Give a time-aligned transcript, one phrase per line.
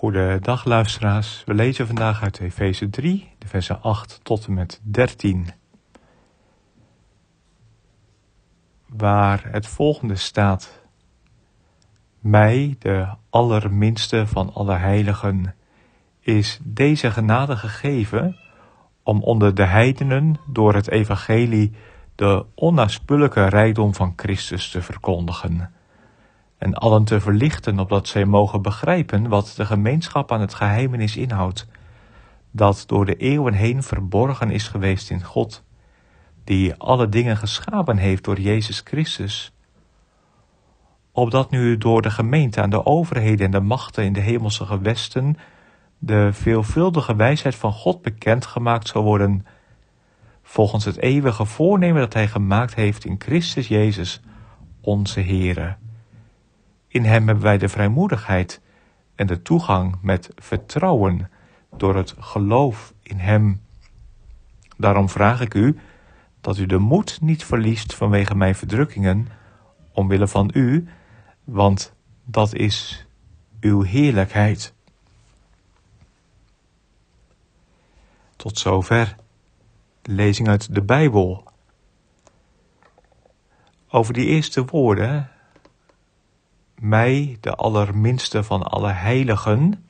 [0.00, 1.42] Goedendag luisteraars.
[1.46, 5.48] We lezen vandaag uit Efeze 3, de versen 8 tot en met 13.
[8.86, 10.82] Waar het volgende staat.
[12.18, 15.54] Mij, de allerminste van alle heiligen,
[16.20, 18.36] is deze genade gegeven
[19.02, 21.72] om onder de heidenen door het evangelie
[22.14, 25.72] de onnaspullelijke rijkdom van Christus te verkondigen
[26.60, 31.66] en allen te verlichten, opdat zij mogen begrijpen wat de gemeenschap aan het geheimenis inhoudt,
[32.50, 35.64] dat door de eeuwen heen verborgen is geweest in God,
[36.44, 39.52] die alle dingen geschapen heeft door Jezus Christus,
[41.12, 45.36] opdat nu door de gemeente aan de overheden en de machten in de hemelse gewesten
[45.98, 49.46] de veelvuldige wijsheid van God bekendgemaakt zal worden,
[50.42, 54.20] volgens het eeuwige voornemen dat Hij gemaakt heeft in Christus Jezus,
[54.80, 55.76] onze Heere.
[56.92, 58.60] In Hem hebben wij de vrijmoedigheid
[59.14, 61.30] en de toegang met vertrouwen
[61.76, 63.60] door het geloof in Hem.
[64.76, 65.78] Daarom vraag ik u
[66.40, 69.28] dat u de moed niet verliest vanwege mijn verdrukkingen,
[69.92, 70.88] omwille van u,
[71.44, 71.92] want
[72.24, 73.06] dat is
[73.60, 74.74] uw heerlijkheid.
[78.36, 79.16] Tot zover
[80.02, 81.44] lezing uit de Bijbel.
[83.88, 85.30] Over die eerste woorden
[86.80, 89.84] mij, de allerminste van alle heiligen.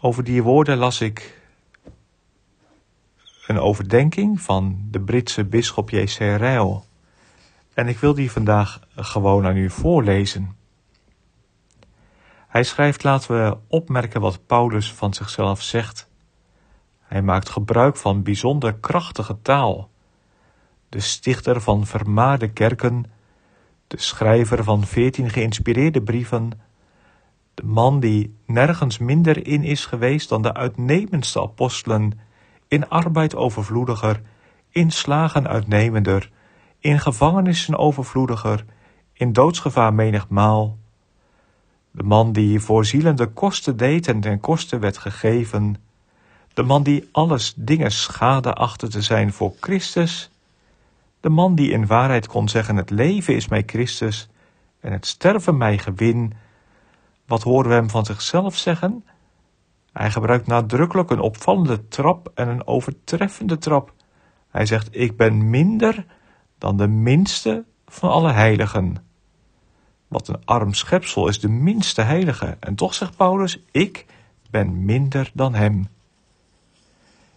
[0.00, 1.40] Over die woorden las ik
[3.46, 6.18] een overdenking van de Britse bisschop J.C.
[6.18, 6.80] Ryle.
[7.74, 10.56] En ik wil die vandaag gewoon aan u voorlezen.
[12.48, 16.08] Hij schrijft: Laten we opmerken wat Paulus van zichzelf zegt.
[17.00, 19.90] Hij maakt gebruik van bijzonder krachtige taal.
[20.88, 23.04] De stichter van vermaarde kerken
[23.86, 26.50] de schrijver van veertien geïnspireerde brieven,
[27.54, 32.20] de man die nergens minder in is geweest dan de uitnemendste apostelen,
[32.68, 34.22] in arbeid overvloediger,
[34.70, 36.30] in slagen uitnemender,
[36.78, 38.64] in gevangenissen overvloediger,
[39.12, 40.78] in doodsgevaar menigmaal.
[41.90, 45.76] De man die voor zielen de kosten deed en ten koste werd gegeven,
[46.54, 50.30] de man die alles dingen schade achtte te zijn voor Christus,
[51.26, 54.28] de man die in waarheid kon zeggen: Het leven is mij Christus
[54.80, 56.32] en het sterven mij gewin.
[57.26, 59.04] Wat horen we hem van zichzelf zeggen?
[59.92, 63.92] Hij gebruikt nadrukkelijk een opvallende trap en een overtreffende trap.
[64.50, 66.06] Hij zegt: Ik ben minder
[66.58, 68.96] dan de minste van alle heiligen.
[70.08, 72.56] Wat een arm schepsel is de minste heilige.
[72.60, 74.06] En toch zegt Paulus: Ik
[74.50, 75.88] ben minder dan hem.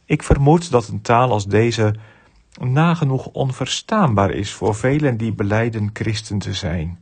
[0.06, 1.96] Ik vermoed dat een taal als deze
[2.62, 7.00] nagenoeg onverstaanbaar is voor velen die beleiden christen te zijn.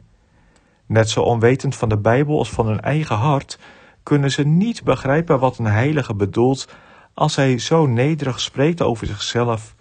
[0.86, 3.60] Net zo onwetend van de Bijbel als van hun eigen hart
[4.04, 6.68] kunnen ze niet begrijpen wat een heilige bedoelt
[7.14, 9.76] als hij zo nederig spreekt over zichzelf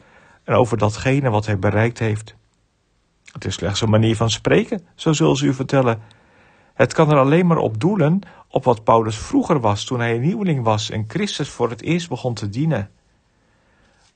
[0.44, 2.36] en over datgene wat hij bereikt heeft.
[3.32, 6.02] Het is slechts een manier van spreken, zo zullen ze u vertellen.
[6.74, 10.20] Het kan er alleen maar op doelen op wat Paulus vroeger was toen hij een
[10.20, 12.90] nieuweling was en Christus voor het eerst begon te dienen.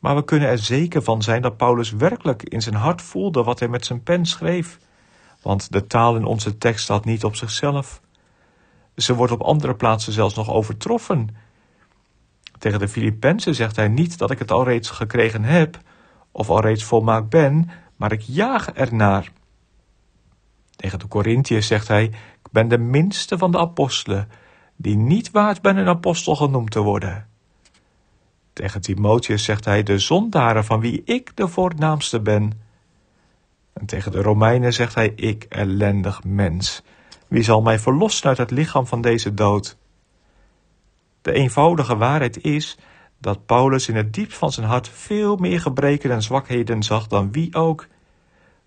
[0.00, 3.58] Maar we kunnen er zeker van zijn dat Paulus werkelijk in zijn hart voelde wat
[3.58, 4.78] hij met zijn pen schreef.
[5.42, 8.00] Want de taal in onze tekst staat niet op zichzelf.
[8.96, 11.28] Ze wordt op andere plaatsen zelfs nog overtroffen.
[12.58, 15.78] Tegen de Filippenzen zegt hij niet dat ik het al reeds gekregen heb,
[16.32, 19.32] of al reeds volmaakt ben, maar ik jaag ernaar.
[20.76, 24.28] Tegen de Corinthiërs zegt hij: Ik ben de minste van de apostelen,
[24.76, 27.29] die niet waard ben een apostel genoemd te worden.
[28.60, 32.60] Tegen Timotheus zegt hij de zondaren van wie ik de voornaamste ben.
[33.72, 36.82] En tegen de Romeinen zegt hij ik ellendig mens.
[37.28, 39.76] Wie zal mij verlossen uit het lichaam van deze dood?
[41.22, 42.78] De eenvoudige waarheid is
[43.18, 47.32] dat Paulus in het diepst van zijn hart veel meer gebreken en zwakheden zag dan
[47.32, 47.86] wie ook.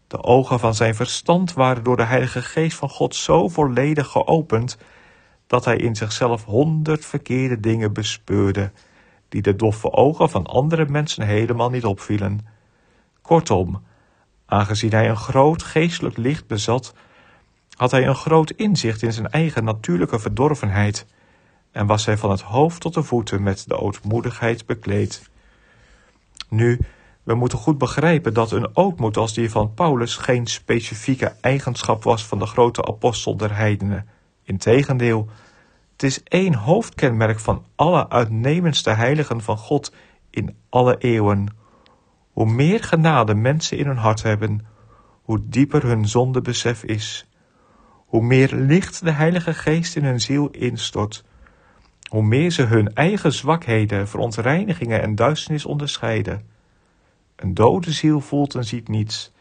[0.08, 4.78] De ogen van zijn verstand waren door de Heilige Geest van God zo volledig geopend
[5.48, 8.72] dat hij in zichzelf honderd verkeerde dingen bespeurde
[9.34, 12.48] die de doffe ogen van andere mensen helemaal niet opvielen.
[13.22, 13.84] Kortom,
[14.46, 16.94] aangezien hij een groot geestelijk licht bezat,
[17.76, 21.06] had hij een groot inzicht in zijn eigen natuurlijke verdorvenheid
[21.72, 25.30] en was hij van het hoofd tot de voeten met de ootmoedigheid bekleed
[26.50, 26.80] Nu,
[27.24, 32.26] we moeten goed begrijpen dat een ootmoed als die van Paulus geen specifieke eigenschap was
[32.26, 34.08] van de grote apostel der heidenen.
[34.44, 35.30] Integendeel,
[36.04, 39.94] het is één hoofdkenmerk van alle uitnemendste heiligen van God
[40.30, 41.56] in alle eeuwen.
[42.32, 44.66] Hoe meer genade mensen in hun hart hebben,
[45.22, 47.28] hoe dieper hun zondebesef is.
[48.06, 51.24] Hoe meer licht de Heilige Geest in hun ziel instort,
[52.10, 56.42] hoe meer ze hun eigen zwakheden, verontreinigingen en duisternis onderscheiden.
[57.36, 59.32] Een dode ziel voelt en ziet niets.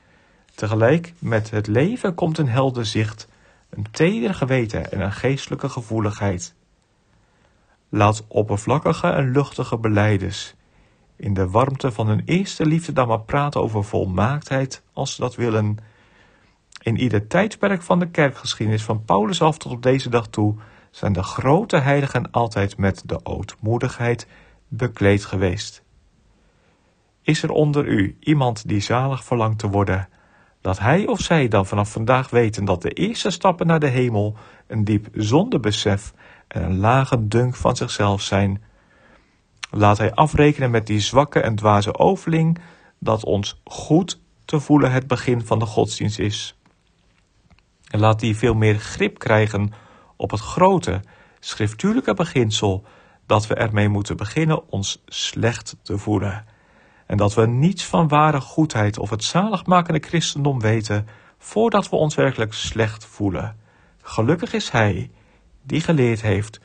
[0.55, 3.29] Tegelijk met het leven komt een helder zicht,
[3.73, 6.55] een teder geweten en een geestelijke gevoeligheid.
[7.89, 10.55] Laat oppervlakkige en luchtige beleiders
[11.17, 15.35] in de warmte van hun eerste liefde dan maar praten over volmaaktheid, als ze dat
[15.35, 15.77] willen.
[16.83, 20.55] In ieder tijdperk van de kerkgeschiedenis van Paulus af tot op deze dag toe
[20.91, 24.27] zijn de grote heiligen altijd met de ootmoedigheid
[24.69, 25.83] bekleed geweest.
[27.23, 30.09] Is er onder u iemand die zalig verlangt te worden,
[30.63, 34.37] dat hij of zij dan vanaf vandaag weten dat de eerste stappen naar de hemel
[34.67, 36.13] een diep zondebesef
[36.49, 38.63] en een lage dunk van zichzelf zijn.
[39.71, 42.59] Laat hij afrekenen met die zwakke en dwaze overling
[42.99, 46.57] dat ons goed te voelen het begin van de godsdienst is.
[47.91, 49.73] En laat die veel meer grip krijgen
[50.17, 51.01] op het grote,
[51.41, 52.85] schriftuurlijke beginsel
[53.27, 56.45] dat we ermee moeten beginnen ons slecht te voelen.
[57.13, 61.07] En dat we niets van ware goedheid of het zaligmakende christendom weten
[61.39, 63.57] voordat we ons werkelijk slecht voelen.
[64.03, 65.11] Gelukkig is hij
[65.63, 66.61] die geleerd heeft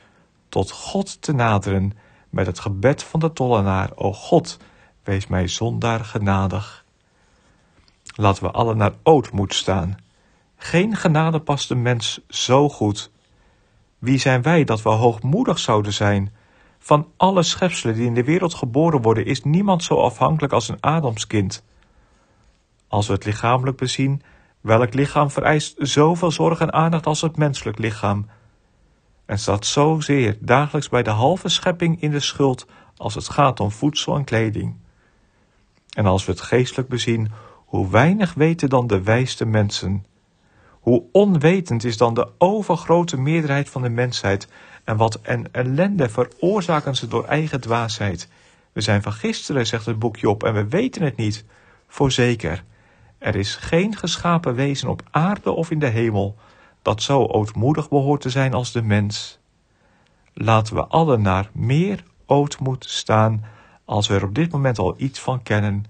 [0.48, 1.92] tot God te naderen
[2.30, 3.90] met het gebed van de tollenaar.
[3.94, 4.58] O God,
[5.02, 6.84] wees mij zondaar genadig.
[8.14, 9.96] Laten we allen naar ootmoed staan.
[10.56, 13.10] Geen genade past de mens zo goed.
[13.98, 16.34] Wie zijn wij dat we hoogmoedig zouden zijn?
[16.78, 20.82] Van alle schepselen die in de wereld geboren worden, is niemand zo afhankelijk als een
[20.82, 21.64] Adamskind.
[22.88, 24.22] Als we het lichamelijk bezien,
[24.60, 28.26] welk lichaam vereist zoveel zorg en aandacht als het menselijk lichaam?
[29.28, 32.66] en staat zozeer dagelijks bij de halve schepping in de schuld
[32.96, 34.76] als het gaat om voedsel en kleding.
[35.96, 37.30] En als we het geestelijk bezien,
[37.64, 40.06] hoe weinig weten dan de wijste mensen.
[40.70, 44.48] Hoe onwetend is dan de overgrote meerderheid van de mensheid
[44.88, 48.28] en wat een ellende veroorzaken ze door eigen dwaasheid.
[48.72, 51.44] We zijn van gisteren, zegt het boekje op, en we weten het niet.
[51.88, 52.64] Voorzeker,
[53.18, 56.36] er is geen geschapen wezen op aarde of in de hemel
[56.82, 59.38] dat zo ootmoedig behoort te zijn als de mens.
[60.32, 63.44] Laten we allen naar meer ootmoed staan
[63.84, 65.84] als we er op dit moment al iets van kennen.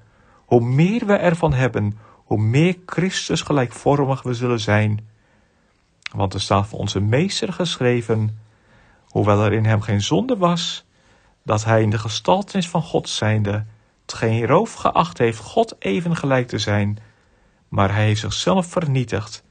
[0.45, 5.09] Hoe meer we ervan hebben, hoe meer Christus gelijkvormig we zullen zijn.
[6.13, 8.47] Want er staat onze meester geschreven,
[9.09, 10.85] hoewel er in hem geen zonde was,
[11.43, 13.65] dat hij in de gestaltenis van God zijnde,
[14.03, 16.99] het geen roof geacht heeft God even gelijk te zijn,
[17.69, 19.47] maar hij heeft zichzelf vernietigd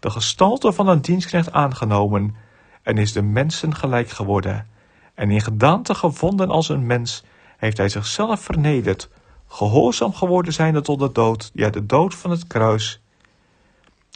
[0.00, 2.34] de gestalte van een dienstknecht aangenomen
[2.82, 4.66] en is de mensen gelijk geworden.
[5.14, 7.24] En in gedaante gevonden als een mens
[7.56, 9.08] heeft hij zichzelf vernederd,
[9.48, 13.00] gehoorzaam geworden zijnde tot de dood, ja de dood van het kruis.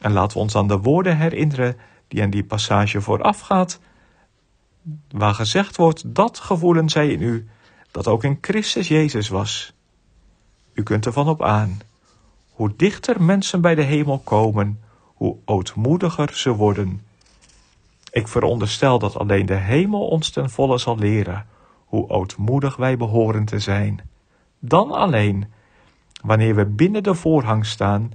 [0.02, 1.76] En laten we ons aan de woorden herinneren
[2.08, 3.80] die aan die passage voorafgaat,
[5.10, 7.48] waar gezegd wordt dat gevoelen zij in u,
[7.90, 9.72] dat ook in Christus Jezus was.
[10.72, 11.80] U kunt ervan op aan.
[12.50, 17.02] Hoe dichter mensen bij de hemel komen, hoe ootmoediger ze worden.
[18.10, 21.46] Ik veronderstel dat alleen de hemel ons ten volle zal leren
[21.90, 24.00] hoe ootmoedig wij behoren te zijn.
[24.58, 25.46] Dan alleen,
[26.22, 28.10] wanneer we binnen de voorhang staan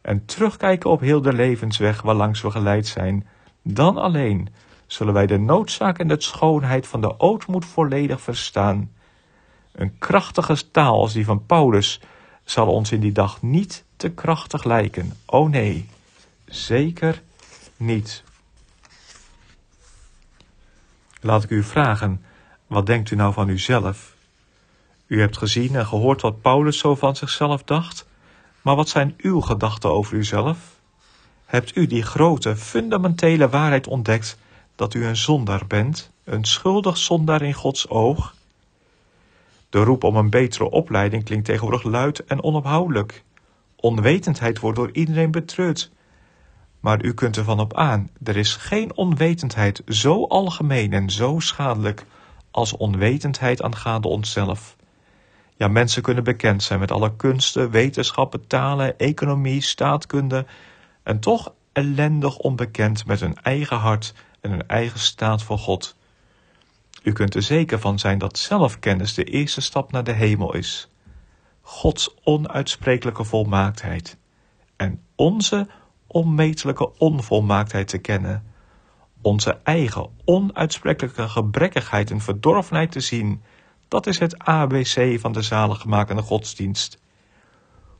[0.00, 3.26] en terugkijken op heel de levensweg waarlangs we geleid zijn,
[3.62, 4.48] dan alleen
[4.92, 8.90] zullen wij de noodzaak en de schoonheid van de ootmoed volledig verstaan.
[9.72, 12.00] Een krachtige taal als die van Paulus
[12.44, 15.12] zal ons in die dag niet te krachtig lijken.
[15.26, 15.88] O nee.
[16.46, 17.22] Zeker
[17.76, 18.22] niet.
[21.20, 22.24] Laat ik u vragen,
[22.66, 24.14] wat denkt u nou van uzelf?
[25.06, 28.06] U hebt gezien en gehoord wat Paulus zo van zichzelf dacht,
[28.62, 30.58] maar wat zijn uw gedachten over uzelf?
[31.44, 34.38] Hebt u die grote, fundamentele waarheid ontdekt
[34.80, 38.34] dat u een zondaar bent, een schuldig zondaar in Gods oog?
[39.70, 43.24] De roep om een betere opleiding klinkt tegenwoordig luid en onophoudelijk.
[43.76, 45.90] Onwetendheid wordt door iedereen betreurd.
[46.80, 52.04] Maar u kunt ervan op aan, er is geen onwetendheid zo algemeen en zo schadelijk
[52.50, 54.76] als onwetendheid aangaande onszelf.
[55.56, 60.46] Ja, mensen kunnen bekend zijn met alle kunsten, wetenschappen, talen, economie, staatkunde
[61.02, 65.96] en toch ellendig onbekend met hun eigen hart en hun eigen staat voor God.
[67.02, 70.88] U kunt er zeker van zijn dat zelfkennis de eerste stap naar de hemel is.
[71.60, 74.16] Gods onuitsprekelijke volmaaktheid
[74.76, 75.66] en onze
[76.06, 78.44] onmetelijke onvolmaaktheid te kennen,
[79.22, 83.42] onze eigen onuitsprekelijke gebrekkigheid en verdorvenheid te zien,
[83.88, 86.98] dat is het ABC van de zaligmakende godsdienst.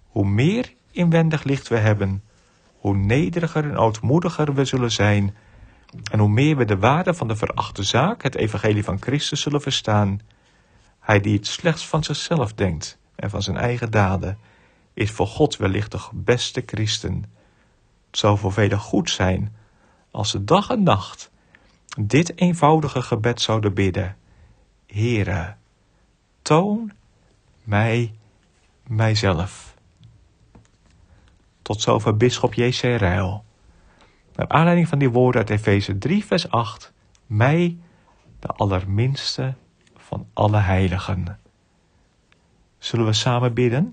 [0.07, 2.23] Hoe meer inwendig licht we hebben,
[2.79, 5.37] hoe nederiger en ootmoediger we zullen zijn,
[6.11, 9.61] en hoe meer we de waarde van de verachte zaak, het evangelie van Christus, zullen
[9.61, 10.21] verstaan.
[11.01, 14.39] Hij die het slechts van zichzelf denkt en van zijn eigen daden,
[14.95, 17.25] is voor God wellicht de beste christen.
[18.07, 19.55] Het zou voor velen goed zijn
[20.11, 21.31] als ze dag en nacht
[21.99, 24.17] dit eenvoudige gebed zouden bidden.
[24.87, 25.55] Heere,
[26.43, 26.93] toon
[27.63, 28.15] mij
[28.87, 29.75] mijzelf.
[31.63, 32.81] Tot zover bisschop J.C.
[32.81, 33.45] Rijl.
[34.41, 36.93] Naar aanleiding van die woorden uit Efeze 3 vers 8,
[37.27, 37.79] mij,
[38.39, 39.55] de allerminste
[39.97, 41.39] van alle heiligen.
[42.79, 43.93] Zullen we samen bidden?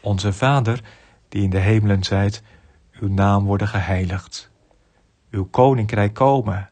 [0.00, 0.80] Onze Vader,
[1.28, 2.42] die in de hemelen zijt,
[3.00, 4.50] uw naam worden geheiligd.
[5.30, 6.70] Uw koninkrijk komen.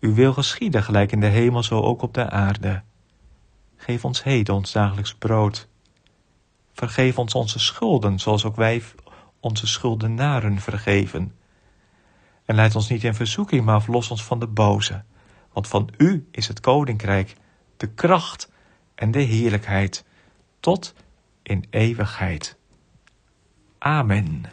[0.00, 2.82] Uw wil geschieden gelijk in de hemel zo ook op de aarde.
[3.76, 5.68] Geef ons heden ons dagelijks brood.
[6.72, 8.82] Vergeef ons onze schulden, zoals ook wij
[9.44, 11.34] onze schuldenaren vergeven.
[12.44, 15.04] En leid ons niet in verzoeking, maar verlos ons van de boze.
[15.52, 17.36] Want van u is het koninkrijk,
[17.76, 18.50] de kracht
[18.94, 20.04] en de heerlijkheid,
[20.60, 20.94] tot
[21.42, 22.56] in eeuwigheid.
[23.78, 24.44] Amen.